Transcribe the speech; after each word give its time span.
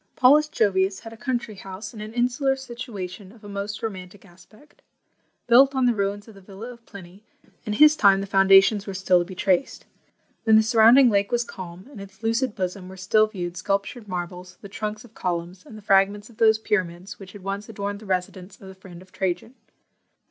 Paulus 0.15 0.49
Jovius 0.49 1.01
had 1.01 1.13
a 1.13 1.15
country 1.15 1.53
house, 1.53 1.93
in 1.93 2.01
an 2.01 2.11
insular 2.11 2.55
situation, 2.55 3.31
of 3.31 3.43
a 3.43 3.47
most 3.47 3.83
romantic 3.83 4.25
aspect. 4.25 4.81
Built 5.45 5.75
on 5.75 5.85
the 5.85 5.93
ruins 5.93 6.27
of 6.27 6.33
the 6.33 6.41
villa 6.41 6.73
of 6.73 6.83
Pliny, 6.87 7.23
in 7.67 7.73
his 7.73 7.95
time 7.95 8.19
the 8.19 8.25
foundations 8.25 8.87
were 8.87 8.95
still 8.95 9.19
to 9.19 9.25
be 9.25 9.35
traced. 9.35 9.85
When 10.43 10.55
the 10.55 10.63
surrounding 10.63 11.11
lake 11.11 11.31
was 11.31 11.43
calm, 11.43 11.87
in 11.93 11.99
its 11.99 12.23
lucid 12.23 12.55
bosom 12.55 12.89
were 12.89 12.97
still 12.97 13.27
viewed 13.27 13.57
sculptured 13.57 14.07
marbles, 14.07 14.57
the 14.61 14.69
trunks 14.69 15.05
of 15.05 15.13
columns, 15.13 15.67
and 15.67 15.77
the 15.77 15.83
fragments 15.83 16.31
of 16.31 16.37
those 16.37 16.57
pyramids 16.57 17.19
which 17.19 17.33
had 17.33 17.43
once 17.43 17.69
adorned 17.69 17.99
the 17.99 18.07
residence 18.07 18.59
of 18.59 18.69
the 18.69 18.73
friend 18.73 19.03
of 19.03 19.11
Trajan. 19.11 19.53